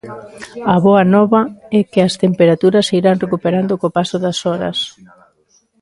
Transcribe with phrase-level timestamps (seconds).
[0.73, 1.41] A boa nova
[1.79, 4.77] é que as temperaturas se irán recuperando co paso das horas.